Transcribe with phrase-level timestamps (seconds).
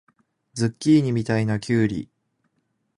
[0.55, 2.09] ズッキーニみたいなきゅうり